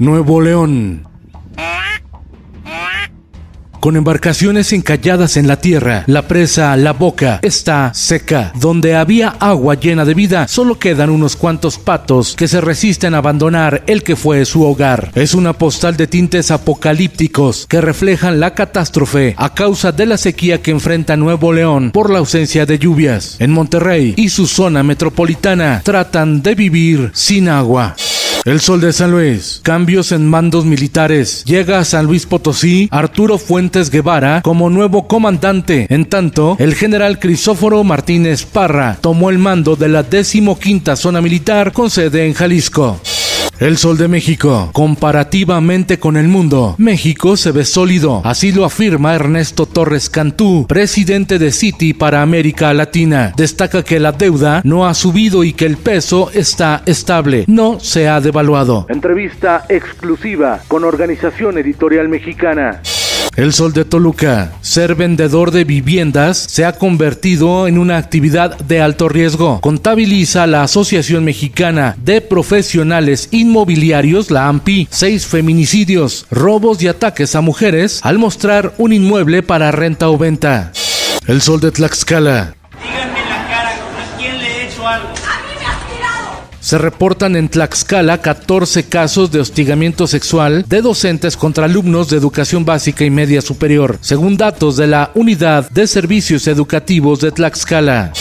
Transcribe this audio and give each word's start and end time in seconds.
Nuevo 0.00 0.40
León. 0.40 1.06
Con 3.80 3.96
embarcaciones 3.96 4.72
encalladas 4.72 5.36
en 5.36 5.46
la 5.46 5.60
tierra, 5.60 6.04
la 6.06 6.26
presa 6.26 6.74
La 6.78 6.94
Boca 6.94 7.38
está 7.42 7.92
seca. 7.92 8.50
Donde 8.58 8.96
había 8.96 9.28
agua 9.28 9.74
llena 9.74 10.06
de 10.06 10.14
vida, 10.14 10.48
solo 10.48 10.78
quedan 10.78 11.10
unos 11.10 11.36
cuantos 11.36 11.76
patos 11.76 12.34
que 12.34 12.48
se 12.48 12.62
resisten 12.62 13.14
a 13.14 13.18
abandonar 13.18 13.82
el 13.86 14.02
que 14.02 14.16
fue 14.16 14.46
su 14.46 14.64
hogar. 14.64 15.12
Es 15.14 15.34
una 15.34 15.52
postal 15.52 15.98
de 15.98 16.06
tintes 16.06 16.50
apocalípticos 16.50 17.66
que 17.66 17.82
reflejan 17.82 18.40
la 18.40 18.54
catástrofe 18.54 19.34
a 19.36 19.52
causa 19.52 19.92
de 19.92 20.06
la 20.06 20.16
sequía 20.16 20.62
que 20.62 20.70
enfrenta 20.70 21.18
Nuevo 21.18 21.52
León 21.52 21.90
por 21.90 22.08
la 22.08 22.20
ausencia 22.20 22.64
de 22.64 22.78
lluvias. 22.78 23.36
En 23.38 23.50
Monterrey 23.50 24.14
y 24.16 24.30
su 24.30 24.46
zona 24.46 24.82
metropolitana 24.82 25.82
tratan 25.84 26.40
de 26.40 26.54
vivir 26.54 27.10
sin 27.12 27.50
agua. 27.50 27.96
El 28.46 28.60
Sol 28.60 28.80
de 28.80 28.92
San 28.94 29.10
Luis. 29.10 29.60
Cambios 29.62 30.12
en 30.12 30.26
mandos 30.26 30.64
militares. 30.64 31.44
Llega 31.44 31.78
a 31.78 31.84
San 31.84 32.06
Luis 32.06 32.24
Potosí 32.24 32.88
Arturo 32.90 33.36
Fuentes 33.36 33.90
Guevara 33.90 34.40
como 34.42 34.70
nuevo 34.70 35.06
comandante. 35.06 35.86
En 35.90 36.06
tanto, 36.06 36.56
el 36.58 36.74
general 36.74 37.18
Crisóforo 37.18 37.84
Martínez 37.84 38.46
Parra 38.46 38.96
tomó 39.00 39.28
el 39.28 39.38
mando 39.38 39.76
de 39.76 39.88
la 39.88 40.02
decimoquinta 40.02 40.96
zona 40.96 41.20
militar 41.20 41.72
con 41.72 41.90
sede 41.90 42.26
en 42.26 42.32
Jalisco. 42.32 42.98
El 43.60 43.76
Sol 43.76 43.98
de 43.98 44.08
México. 44.08 44.70
Comparativamente 44.72 45.98
con 45.98 46.16
el 46.16 46.28
mundo, 46.28 46.76
México 46.78 47.36
se 47.36 47.52
ve 47.52 47.66
sólido. 47.66 48.22
Así 48.24 48.52
lo 48.52 48.64
afirma 48.64 49.14
Ernesto 49.14 49.66
Torres 49.66 50.08
Cantú, 50.08 50.64
presidente 50.66 51.38
de 51.38 51.52
Citi 51.52 51.92
para 51.92 52.22
América 52.22 52.72
Latina. 52.72 53.34
Destaca 53.36 53.82
que 53.82 54.00
la 54.00 54.12
deuda 54.12 54.62
no 54.64 54.86
ha 54.86 54.94
subido 54.94 55.44
y 55.44 55.52
que 55.52 55.66
el 55.66 55.76
peso 55.76 56.30
está 56.32 56.82
estable, 56.86 57.44
no 57.48 57.78
se 57.80 58.08
ha 58.08 58.22
devaluado. 58.22 58.86
Entrevista 58.88 59.66
exclusiva 59.68 60.62
con 60.66 60.84
Organización 60.84 61.58
Editorial 61.58 62.08
Mexicana. 62.08 62.80
El 63.36 63.52
Sol 63.52 63.72
de 63.72 63.84
Toluca. 63.84 64.52
Ser 64.60 64.96
vendedor 64.96 65.52
de 65.52 65.64
viviendas 65.64 66.36
se 66.36 66.64
ha 66.64 66.72
convertido 66.72 67.68
en 67.68 67.78
una 67.78 67.96
actividad 67.96 68.58
de 68.58 68.82
alto 68.82 69.08
riesgo. 69.08 69.60
Contabiliza 69.60 70.46
la 70.46 70.64
Asociación 70.64 71.24
Mexicana 71.24 71.96
de 72.02 72.20
Profesionales 72.20 73.28
Inmobiliarios, 73.30 74.30
la 74.30 74.48
AMPI, 74.48 74.88
seis 74.90 75.26
feminicidios, 75.26 76.26
robos 76.30 76.82
y 76.82 76.88
ataques 76.88 77.34
a 77.36 77.40
mujeres 77.40 78.00
al 78.02 78.18
mostrar 78.18 78.74
un 78.78 78.92
inmueble 78.92 79.42
para 79.42 79.70
renta 79.70 80.10
o 80.10 80.18
venta. 80.18 80.72
El 81.26 81.40
Sol 81.40 81.60
de 81.60 81.70
Tlaxcala. 81.70 82.54
Díganme 82.82 83.20
la 83.28 83.48
cara, 83.48 83.70
¿a 83.70 84.18
quién 84.18 84.38
le 84.38 84.46
he 84.46 84.66
hecho 84.66 84.86
algo? 84.86 85.19
Se 86.70 86.78
reportan 86.78 87.34
en 87.34 87.48
Tlaxcala 87.48 88.18
14 88.18 88.84
casos 88.84 89.32
de 89.32 89.40
hostigamiento 89.40 90.06
sexual 90.06 90.64
de 90.68 90.82
docentes 90.82 91.36
contra 91.36 91.64
alumnos 91.64 92.10
de 92.10 92.16
educación 92.16 92.64
básica 92.64 93.04
y 93.04 93.10
media 93.10 93.42
superior, 93.42 93.98
según 94.00 94.36
datos 94.36 94.76
de 94.76 94.86
la 94.86 95.10
Unidad 95.14 95.68
de 95.70 95.88
Servicios 95.88 96.46
Educativos 96.46 97.18
de 97.22 97.32
Tlaxcala. 97.32 98.12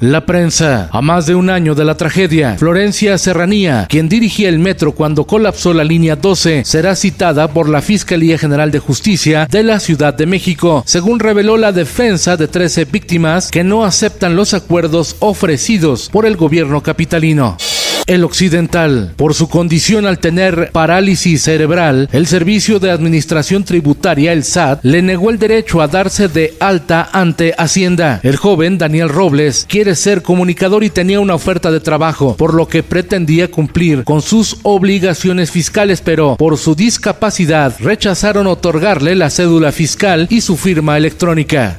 La 0.00 0.24
prensa. 0.24 0.88
A 0.90 1.02
más 1.02 1.26
de 1.26 1.34
un 1.34 1.50
año 1.50 1.74
de 1.74 1.84
la 1.84 1.98
tragedia, 1.98 2.56
Florencia 2.56 3.18
Serranía, 3.18 3.86
quien 3.90 4.08
dirigía 4.08 4.48
el 4.48 4.58
metro 4.58 4.92
cuando 4.92 5.26
colapsó 5.26 5.74
la 5.74 5.84
línea 5.84 6.16
12, 6.16 6.64
será 6.64 6.96
citada 6.96 7.48
por 7.48 7.68
la 7.68 7.82
Fiscalía 7.82 8.38
General 8.38 8.70
de 8.70 8.78
Justicia 8.78 9.46
de 9.50 9.62
la 9.64 9.80
Ciudad 9.80 10.14
de 10.14 10.24
México, 10.24 10.82
según 10.86 11.20
reveló 11.20 11.58
la 11.58 11.72
defensa 11.72 12.38
de 12.38 12.48
13 12.48 12.86
víctimas 12.86 13.50
que 13.50 13.64
no 13.64 13.84
aceptan 13.84 14.34
los 14.34 14.54
acuerdos 14.54 15.16
ofrecidos 15.18 16.08
por 16.08 16.24
el 16.24 16.38
gobierno 16.38 16.82
capitalino. 16.82 17.58
El 18.08 18.24
Occidental. 18.24 19.12
Por 19.16 19.34
su 19.34 19.50
condición 19.50 20.06
al 20.06 20.18
tener 20.18 20.70
parálisis 20.72 21.42
cerebral, 21.42 22.08
el 22.10 22.26
Servicio 22.26 22.80
de 22.80 22.90
Administración 22.90 23.64
Tributaria, 23.64 24.32
el 24.32 24.44
SAT, 24.44 24.80
le 24.82 25.02
negó 25.02 25.28
el 25.28 25.38
derecho 25.38 25.82
a 25.82 25.88
darse 25.88 26.28
de 26.28 26.54
alta 26.58 27.10
ante 27.12 27.54
Hacienda. 27.58 28.20
El 28.22 28.36
joven 28.36 28.78
Daniel 28.78 29.10
Robles 29.10 29.66
quiere 29.68 29.94
ser 29.94 30.22
comunicador 30.22 30.84
y 30.84 30.90
tenía 30.90 31.20
una 31.20 31.34
oferta 31.34 31.70
de 31.70 31.80
trabajo, 31.80 32.34
por 32.34 32.54
lo 32.54 32.66
que 32.66 32.82
pretendía 32.82 33.50
cumplir 33.50 34.04
con 34.04 34.22
sus 34.22 34.56
obligaciones 34.62 35.50
fiscales, 35.50 36.00
pero 36.00 36.36
por 36.36 36.56
su 36.56 36.74
discapacidad 36.74 37.74
rechazaron 37.78 38.46
otorgarle 38.46 39.16
la 39.16 39.28
cédula 39.28 39.70
fiscal 39.70 40.26
y 40.30 40.40
su 40.40 40.56
firma 40.56 40.96
electrónica. 40.96 41.76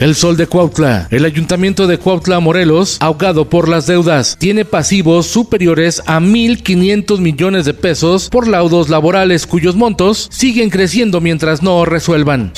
El 0.00 0.14
Sol 0.14 0.38
de 0.38 0.46
Cuautla. 0.46 1.08
El 1.10 1.26
Ayuntamiento 1.26 1.86
de 1.86 1.98
Cuautla, 1.98 2.40
Morelos, 2.40 2.96
ahogado 3.00 3.50
por 3.50 3.68
las 3.68 3.86
deudas, 3.86 4.38
tiene 4.38 4.64
pasivos 4.64 5.26
superiores 5.26 6.02
a 6.06 6.20
1.500 6.20 7.18
millones 7.18 7.66
de 7.66 7.74
pesos 7.74 8.30
por 8.30 8.48
laudos 8.48 8.88
laborales 8.88 9.46
cuyos 9.46 9.76
montos 9.76 10.28
siguen 10.32 10.70
creciendo 10.70 11.20
mientras 11.20 11.62
no 11.62 11.84
resuelvan. 11.84 12.54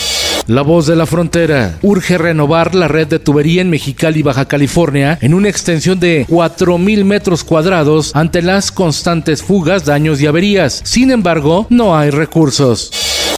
La 0.47 0.63
voz 0.63 0.87
de 0.87 0.95
la 0.95 1.05
frontera 1.05 1.79
urge 1.83 2.17
renovar 2.17 2.77
la 2.77 2.87
red 2.87 3.09
de 3.09 3.19
tubería 3.19 3.61
en 3.61 3.71
Mexicali, 3.71 4.23
Baja 4.23 4.45
California, 4.45 5.19
en 5.21 5.35
una 5.35 5.49
extensión 5.49 5.99
de 5.99 6.25
4.000 6.29 7.05
metros 7.05 7.43
cuadrados 7.43 8.13
ante 8.15 8.41
las 8.43 8.71
constantes 8.71 9.43
fugas, 9.43 9.85
daños 9.85 10.21
y 10.21 10.27
averías. 10.27 10.81
Sin 10.85 11.11
embargo, 11.11 11.67
no 11.71 11.97
hay 11.97 12.11
recursos. 12.11 12.93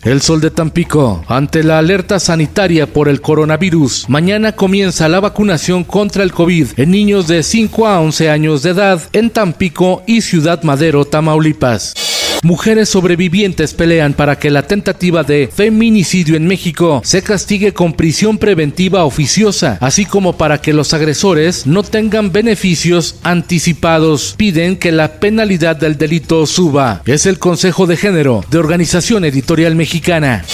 El 0.05 0.21
Sol 0.21 0.43
de 0.43 0.51
Tampico. 0.51 1.25
Ante 1.29 1.65
la 1.65 1.79
alerta 1.79 2.21
sanitaria 2.21 2.87
por 2.87 3.09
el 3.09 3.23
coronavirus, 3.23 4.05
mañana 4.09 4.53
comienza 4.53 5.09
la 5.09 5.19
vacunación 5.19 5.83
contra 5.83 6.23
el 6.23 6.33
COVID 6.33 6.69
en 6.77 6.91
niños 6.91 7.27
de 7.27 7.43
5 7.43 7.87
a 7.87 8.01
11 8.01 8.29
años 8.29 8.63
de 8.63 8.71
edad 8.71 9.03
en 9.15 9.31
Tampico 9.31 10.03
y 10.07 10.21
Ciudad 10.21 10.63
Madero, 10.63 11.07
Tamaulipas. 11.07 12.14
Mujeres 12.45 12.91
sobrevivientes 12.91 13.73
pelean 13.73 14.13
para 14.13 14.39
que 14.39 14.51
la 14.51 14.65
tentativa 14.65 15.23
de 15.23 15.49
feminicidio 15.51 16.37
en 16.37 16.47
México 16.47 17.01
se 17.03 17.23
castigue 17.23 17.73
con 17.73 17.95
prisión 17.95 18.37
preventiva 18.37 19.05
oficiosa, 19.05 19.79
así 19.81 20.05
como 20.05 20.35
para 20.35 20.61
que 20.61 20.75
los 20.75 20.93
agresores 20.93 21.67
no 21.67 21.83
tengan 21.83 22.33
beneficios 22.33 23.17
anticipados. 23.23 24.35
Piden 24.37 24.77
que 24.77 24.93
la 24.93 25.21
penalidad 25.21 25.77
del 25.77 25.97
delito 25.97 26.45
suba. 26.45 27.01
Es 27.07 27.25
el 27.25 27.39
Consejo 27.39 27.87
de 27.87 27.97
Género 27.97 28.45
de 28.51 28.59
Organización 28.59 29.25
Editorial 29.25 29.75
Mexicana. 29.75 30.45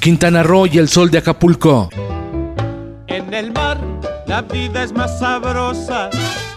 Quintana 0.00 0.42
Roo 0.42 0.66
y 0.66 0.78
el 0.78 0.88
Sol 0.88 1.12
de 1.12 1.18
Acapulco. 1.18 1.90
En 3.06 3.32
el 3.32 3.52
mar 3.52 3.78
la 4.26 4.42
vida 4.42 4.82
es 4.82 4.92
más 4.92 5.20
sabrosa. 5.20 6.10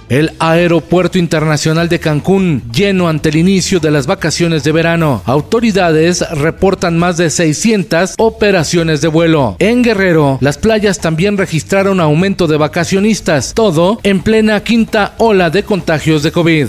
El 0.09 0.31
Aeropuerto 0.40 1.20
Internacional 1.20 1.88
de 1.88 2.00
Cancún 2.00 2.64
lleno 2.74 3.08
ante 3.08 3.30
el 3.30 3.36
inicio 3.36 3.80
de 3.80 3.92
las 3.92 4.08
vacaciones 4.08 4.64
de 4.64 4.72
verano. 4.72 5.22
Autoridades 5.25 6.28
reportan 6.31 6.97
más 6.97 7.18
de 7.18 7.30
600 7.30 8.16
operaciones 8.18 9.02
de 9.02 9.08
vuelo. 9.08 9.56
En 9.59 9.84
Guerrero, 9.84 10.40
las 10.42 10.58
playas 10.58 11.00
también 11.00 11.38
registraron 11.38 12.00
aumento 12.00 12.47
de 12.47 12.58
vacacionistas, 12.58 13.53
todo 13.53 14.00
en 14.02 14.22
plena 14.22 14.64
quinta 14.64 15.14
ola 15.20 15.52
de 15.52 15.61
contagios 15.61 16.23
de 16.23 16.32
COVID. 16.32 16.67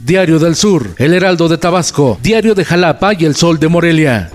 Diario 0.00 0.38
del 0.38 0.54
Sur, 0.54 0.94
El 0.98 1.14
Heraldo 1.14 1.48
de 1.48 1.58
Tabasco, 1.58 2.18
Diario 2.22 2.54
de 2.54 2.64
Jalapa 2.64 3.12
y 3.18 3.24
El 3.24 3.34
Sol 3.34 3.58
de 3.58 3.66
Morelia. 3.66 4.30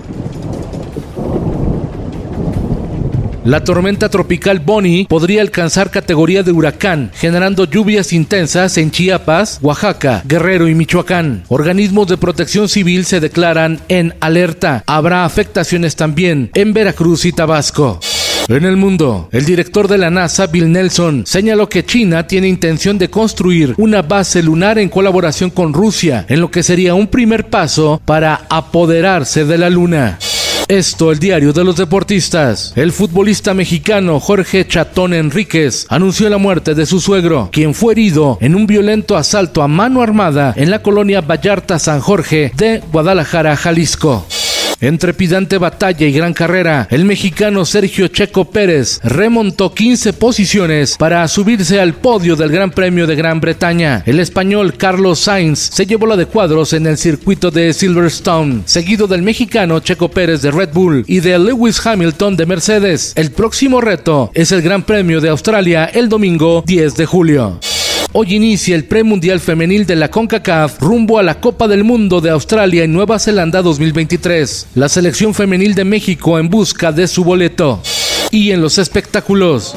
La 3.44 3.62
tormenta 3.62 4.08
tropical 4.08 4.58
Bonnie 4.58 5.06
podría 5.06 5.42
alcanzar 5.42 5.90
categoría 5.90 6.42
de 6.42 6.50
huracán, 6.50 7.10
generando 7.14 7.66
lluvias 7.66 8.14
intensas 8.14 8.78
en 8.78 8.90
Chiapas, 8.90 9.58
Oaxaca, 9.60 10.22
Guerrero 10.24 10.66
y 10.66 10.74
Michoacán. 10.74 11.44
Organismos 11.48 12.08
de 12.08 12.16
protección 12.16 12.70
civil 12.70 13.04
se 13.04 13.20
declaran 13.20 13.80
en 13.88 14.14
alerta. 14.20 14.82
Habrá 14.86 15.26
afectaciones 15.26 15.94
también 15.94 16.52
en 16.54 16.72
Veracruz 16.72 17.26
y 17.26 17.32
Tabasco. 17.32 18.00
En 18.48 18.64
el 18.64 18.78
mundo, 18.78 19.28
el 19.30 19.44
director 19.44 19.88
de 19.88 19.98
la 19.98 20.08
NASA, 20.08 20.46
Bill 20.46 20.72
Nelson, 20.72 21.24
señaló 21.26 21.68
que 21.68 21.84
China 21.84 22.26
tiene 22.26 22.48
intención 22.48 22.96
de 22.96 23.10
construir 23.10 23.74
una 23.76 24.00
base 24.00 24.42
lunar 24.42 24.78
en 24.78 24.88
colaboración 24.88 25.50
con 25.50 25.74
Rusia, 25.74 26.24
en 26.30 26.40
lo 26.40 26.50
que 26.50 26.62
sería 26.62 26.94
un 26.94 27.08
primer 27.08 27.50
paso 27.50 28.00
para 28.06 28.46
apoderarse 28.48 29.44
de 29.44 29.58
la 29.58 29.68
Luna. 29.68 30.18
Esto 30.68 31.12
el 31.12 31.18
diario 31.18 31.52
de 31.52 31.62
los 31.62 31.76
deportistas. 31.76 32.72
El 32.74 32.92
futbolista 32.92 33.52
mexicano 33.52 34.18
Jorge 34.18 34.66
Chatón 34.66 35.12
Enríquez 35.12 35.86
anunció 35.90 36.30
la 36.30 36.38
muerte 36.38 36.74
de 36.74 36.86
su 36.86 37.00
suegro, 37.00 37.50
quien 37.52 37.74
fue 37.74 37.92
herido 37.92 38.38
en 38.40 38.54
un 38.54 38.66
violento 38.66 39.16
asalto 39.16 39.62
a 39.62 39.68
mano 39.68 40.00
armada 40.00 40.54
en 40.56 40.70
la 40.70 40.80
colonia 40.80 41.20
Vallarta 41.20 41.78
San 41.78 42.00
Jorge 42.00 42.50
de 42.56 42.82
Guadalajara, 42.90 43.56
Jalisco. 43.56 44.26
En 44.84 44.98
trepidante 44.98 45.56
batalla 45.56 46.06
y 46.06 46.12
gran 46.12 46.34
carrera, 46.34 46.86
el 46.90 47.06
mexicano 47.06 47.64
Sergio 47.64 48.08
Checo 48.08 48.50
Pérez 48.50 49.00
remontó 49.02 49.72
15 49.72 50.12
posiciones 50.12 50.98
para 50.98 51.26
subirse 51.26 51.80
al 51.80 51.94
podio 51.94 52.36
del 52.36 52.50
Gran 52.50 52.70
Premio 52.70 53.06
de 53.06 53.16
Gran 53.16 53.40
Bretaña. 53.40 54.02
El 54.04 54.20
español 54.20 54.76
Carlos 54.76 55.20
Sainz 55.20 55.58
se 55.72 55.86
llevó 55.86 56.06
la 56.06 56.18
de 56.18 56.26
cuadros 56.26 56.74
en 56.74 56.86
el 56.86 56.98
circuito 56.98 57.50
de 57.50 57.72
Silverstone, 57.72 58.60
seguido 58.66 59.06
del 59.06 59.22
mexicano 59.22 59.80
Checo 59.80 60.10
Pérez 60.10 60.42
de 60.42 60.50
Red 60.50 60.74
Bull 60.74 61.02
y 61.06 61.20
de 61.20 61.38
Lewis 61.38 61.80
Hamilton 61.86 62.36
de 62.36 62.44
Mercedes. 62.44 63.14
El 63.16 63.30
próximo 63.30 63.80
reto 63.80 64.30
es 64.34 64.52
el 64.52 64.60
Gran 64.60 64.82
Premio 64.82 65.22
de 65.22 65.30
Australia 65.30 65.86
el 65.86 66.10
domingo 66.10 66.62
10 66.66 66.94
de 66.94 67.06
julio. 67.06 67.58
Hoy 68.16 68.36
inicia 68.36 68.76
el 68.76 68.84
premundial 68.84 69.40
femenil 69.40 69.86
de 69.86 69.96
la 69.96 70.08
CONCACAF 70.08 70.80
rumbo 70.80 71.18
a 71.18 71.24
la 71.24 71.40
Copa 71.40 71.66
del 71.66 71.82
Mundo 71.82 72.20
de 72.20 72.30
Australia 72.30 72.84
y 72.84 72.86
Nueva 72.86 73.18
Zelanda 73.18 73.60
2023. 73.60 74.68
La 74.76 74.88
selección 74.88 75.34
femenil 75.34 75.74
de 75.74 75.84
México 75.84 76.38
en 76.38 76.48
busca 76.48 76.92
de 76.92 77.08
su 77.08 77.24
boleto. 77.24 77.82
Y 78.30 78.52
en 78.52 78.62
los 78.62 78.78
espectáculos. 78.78 79.74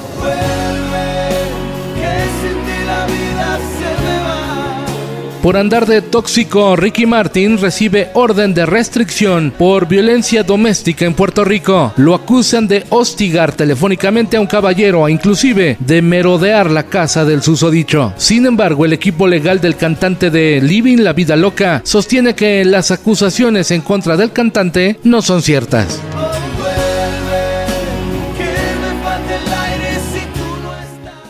Por 5.47 5.55
andar 5.55 5.85
de 5.85 6.01
tóxico, 6.01 6.75
Ricky 6.75 7.05
Martin 7.05 7.57
recibe 7.57 8.09
orden 8.15 8.53
de 8.53 8.65
restricción 8.65 9.53
por 9.57 9.87
violencia 9.87 10.43
doméstica 10.43 11.05
en 11.05 11.13
Puerto 11.13 11.45
Rico. 11.45 11.93
Lo 11.95 12.13
acusan 12.13 12.67
de 12.67 12.85
hostigar 12.89 13.53
telefónicamente 13.53 14.35
a 14.35 14.41
un 14.41 14.47
caballero 14.47 15.07
e 15.07 15.11
inclusive 15.13 15.77
de 15.79 16.01
merodear 16.01 16.69
la 16.69 16.83
casa 16.83 17.23
del 17.23 17.43
susodicho. 17.43 18.13
Sin 18.17 18.45
embargo, 18.45 18.83
el 18.83 18.91
equipo 18.91 19.25
legal 19.25 19.61
del 19.61 19.77
cantante 19.77 20.29
de 20.29 20.59
Living 20.61 20.97
la 20.97 21.13
Vida 21.13 21.37
Loca 21.37 21.79
sostiene 21.85 22.35
que 22.35 22.65
las 22.65 22.91
acusaciones 22.91 23.71
en 23.71 23.79
contra 23.79 24.17
del 24.17 24.33
cantante 24.33 24.99
no 25.05 25.21
son 25.21 25.41
ciertas. 25.41 26.01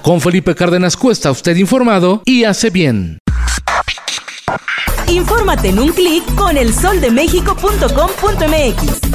Con 0.01 0.21
Felipe 0.21 0.55
Cárdenas 0.55 0.97
Cuesta, 0.97 1.29
usted 1.29 1.55
informado 1.55 2.23
y 2.25 2.45
hace 2.45 2.71
bien. 2.71 3.19
Infórmate 5.07 5.69
en 5.69 5.79
un 5.79 5.93
clic 5.93 6.23
con 6.35 6.57
elsoldemexico.com.mx. 6.57 9.07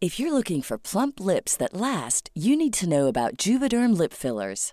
If 0.00 0.18
you're 0.18 0.32
looking 0.32 0.62
for 0.62 0.78
plump 0.78 1.20
lips 1.20 1.58
that 1.58 1.74
last, 1.74 2.30
you 2.34 2.56
need 2.56 2.72
to 2.80 2.88
know 2.88 3.06
about 3.06 3.36
Juvederm 3.36 3.98
lip 3.98 4.14
fillers. 4.14 4.72